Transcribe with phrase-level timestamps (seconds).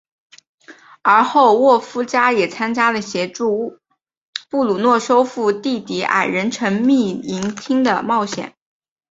[1.03, 3.77] 而后沃夫加也参与了协助
[4.49, 8.55] 布鲁诺收复地底矮人城秘银厅的冒险。